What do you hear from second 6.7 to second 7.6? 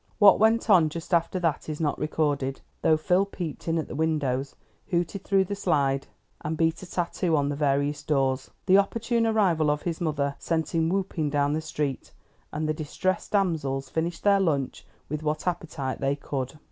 a tattoo on the